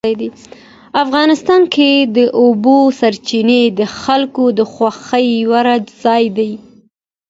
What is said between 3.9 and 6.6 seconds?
خلکو د خوښې وړ ځای دی.